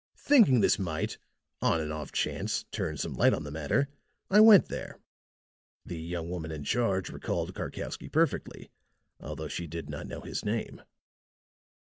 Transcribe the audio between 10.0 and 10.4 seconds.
know